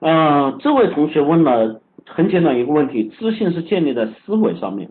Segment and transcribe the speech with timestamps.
[0.00, 4.88] 嗯，这位同学问了很简短一个问题，自信是建立在思维上面。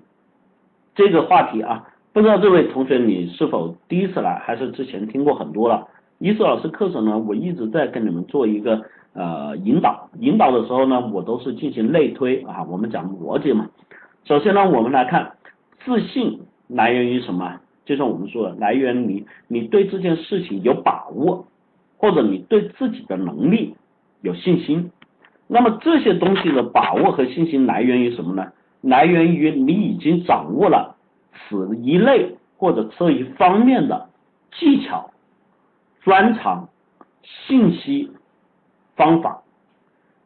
[0.94, 5.88] 这个话题啊，不知道这位同学你是否第一次来，还是之前听过很多了？
[6.20, 8.84] 伊思老师课程呢，我一直在跟你们做一个
[9.14, 13.68] 呃引导，引导的时候呢，我都是进行类推啊，我们讲逻辑嘛。
[14.26, 15.32] 首先呢，我们来看
[15.84, 17.60] 自信来源于什么？
[17.86, 21.48] 就像我们说的，来源于你对这件事情有把握，
[21.98, 23.74] 或者你对自己的能力
[24.22, 24.92] 有信心。
[25.52, 28.46] 那么这些东西的把握和信心来源于什么呢？
[28.82, 30.96] 来源于你已经掌握了
[31.34, 34.08] 此一类或者这一方面的
[34.52, 35.10] 技巧、
[36.04, 36.70] 专长、
[37.24, 38.12] 信息、
[38.96, 39.42] 方法。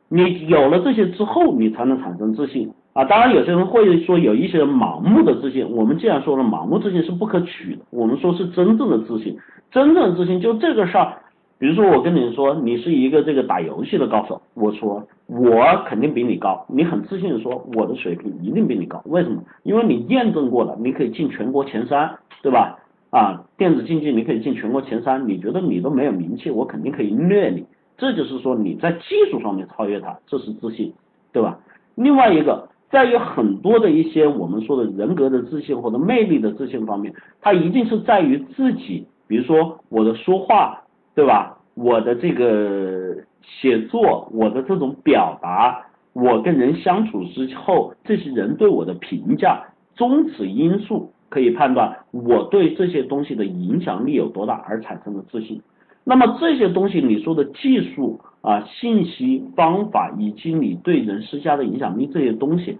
[0.09, 2.71] 你有了这些之后，你才能产生自信。
[2.91, 9.35] 啊，当然有些人会说有一些人盲目的自信，我们既然说了盲目自信是不可取的，我们说是真正的自信，
[9.71, 11.22] 真正的自信就这个事儿，
[11.59, 19.41] 比如说我跟你说你是一个这个打游戏的高手，我说我肯定比你高，你很自信的说我的水平一定比你高，为什么？
[19.63, 22.77] 因为你验证过了，你可以进全国前三，对吧？
[23.11, 27.65] 啊，电子竞技你可以进全国前三，你觉得你都没有名气，我肯定可以虐你，
[27.97, 28.99] 这就是说你在技
[29.31, 30.93] 术上面超越他，这是自信，
[31.31, 31.59] 对吧？
[31.95, 32.67] 另外一个。
[32.91, 40.82] 在于很多的一些我们说的人格的自信或者魅力的自信方面，它一定是在于自己，比如说我的说话，
[41.15, 41.57] 对吧？
[41.75, 49.63] 我的这个写作，我的这种表达，我跟人相处之后，这些人对我的评价，
[49.95, 55.61] 终止因素可以判断我对这些东西的影响力有多大而产生的自信。
[56.03, 62.77] 那么这些东西你说的技术啊、信息、方法以及你对人施加的影响力这些东西，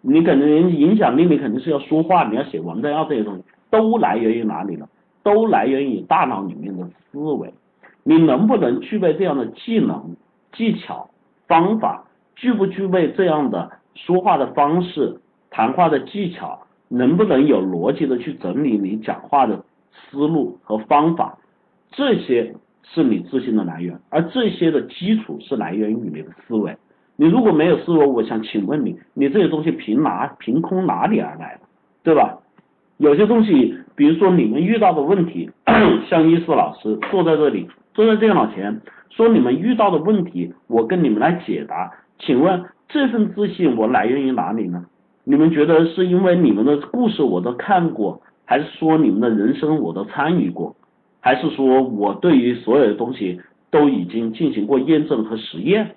[0.00, 4.88] 你可能影响力你肯定是要说话，你要写文章，要这些东西都来源于哪里呢？
[5.24, 7.52] 都来源于大脑里面的思维。
[8.02, 10.16] 你能不能具备这样的技能、
[10.52, 11.10] 技巧、
[11.46, 12.04] 方法？
[12.34, 16.58] 具不具备这样的说话的方式、谈话的技巧？
[16.88, 21.38] 能不能有逻辑的去整理你讲话的思路和方法？
[21.90, 26.76] 这些是你自信的来源，而这些的基础是来源于你的思维。
[27.16, 31.60] 你如果没有思维，我想请问你，你这些东西凭哪凭空哪里而来的，
[32.02, 32.40] 对吧？
[32.98, 35.50] 有些东西，比如说你们遇到的问题，
[36.08, 38.80] 像伊思老师坐在这里，坐在电脑前，
[39.10, 41.90] 说你们遇到的问题，我跟你们来解答。
[42.18, 44.84] 请问这份自信我来源于哪里呢？
[45.24, 50.74] 你们觉得是因为你们的故事我都看过，还是说你们的人生我都参与过？
[51.20, 55.94] 还是说我对于所有的东西都已经进行过验证和实验，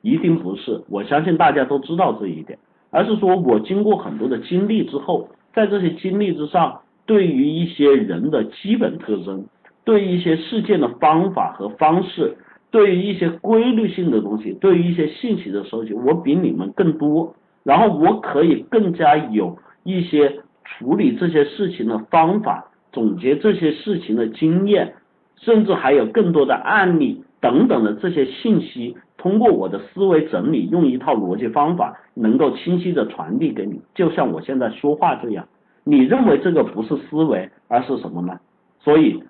[0.00, 2.58] 一定不是，我相信大家都知道这一点，
[2.90, 9.46] 而是说我经过很多的经历之后，在这些经历之上，对于一些人的基本特征，
[9.84, 12.36] 对于一些事件的方法和方式，
[12.70, 22.70] 对于一些规律性的东西，对于一些信息的收集，我比你们更多，然后我可以更加有一些处理这些事情的方法。
[22.92, 24.94] 总结这些事情的经验，
[25.40, 35.48] 甚至还有更多的案例等等的这些信息，通过我的思维整理，用一套逻辑方法，能够清晰的传递给你，就像我现在说话这样。
[35.82, 38.38] 你认为这个不是思维，而是什么呢？
[38.80, 39.24] 所以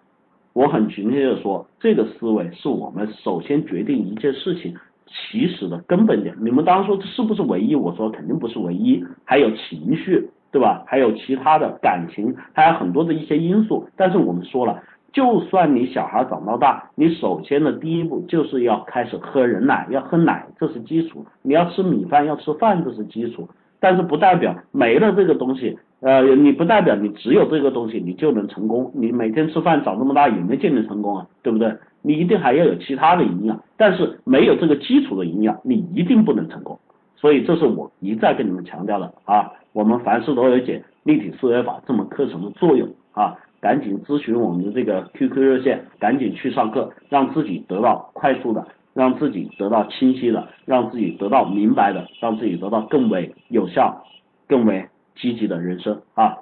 [0.53, 4.75] 我很确切的说，这个思维是我们首先决定一件事情
[5.06, 6.34] 起始的根本点。
[6.41, 7.76] 你们当时说这是不是唯一？
[7.76, 10.28] 我说肯定不是唯一，还有情绪。
[10.50, 10.84] 对吧？
[10.87, 13.84] 还有其他的感情，还有很多的一些因素。
[13.97, 14.81] 但是我们说了，
[15.14, 21.25] 就算你小孩长到大，你首先的第一步就是要开始喝人奶，要喝奶，这是基础。
[21.41, 23.48] 你要吃米饭，要吃饭，这是基础。
[23.78, 28.91] 但是不代表没了这个东西，呃，你不代表你只有这个东西你就能成功。
[28.92, 31.72] 你每天吃饭长这么大也没见你成功啊，对不对？
[32.02, 36.76] 你一定还要有其他的营养，但是没有这个基础的营养，你一定不能成功。
[37.14, 39.52] 所以这是我一再跟你们强调的啊。
[39.72, 54.05] 我们凡事都有解立体思维法这门课程的作用啊，赶紧咨询我们的这个 QQ 热线，赶紧去上课，让自己得到快速的，让自己得到清晰的，让自己得到明白的，让自己得到更为有效、
[54.46, 56.37] 更为积极的人生啊。